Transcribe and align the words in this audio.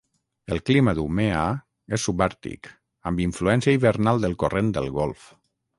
El 0.53 0.61
clima 0.69 0.93
d'Umeå 0.99 1.43
és 1.99 2.07
subàrtic, 2.09 2.71
amb 3.11 3.25
influència 3.29 3.79
hivernal 3.79 4.27
del 4.27 4.39
Corrent 4.47 4.77
del 4.81 4.93
Golf. 5.03 5.33